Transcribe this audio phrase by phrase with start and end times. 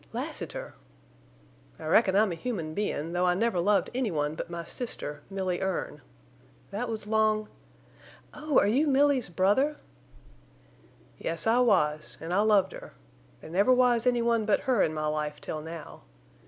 [0.13, 0.73] "Lassiter!"
[1.77, 5.21] "I reckon I'm a human bein', though I never loved any one but my sister,
[5.29, 6.01] Milly Erne.
[6.71, 7.49] That was long—"
[8.33, 9.75] "Oh, are you Milly's brother?"
[11.19, 12.93] "Yes, I was, an' I loved her.
[13.41, 16.01] There never was any one but her in my life till now.